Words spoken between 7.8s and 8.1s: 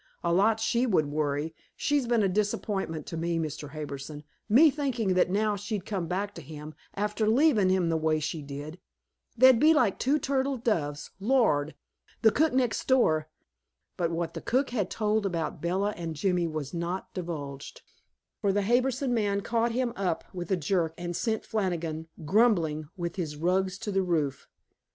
the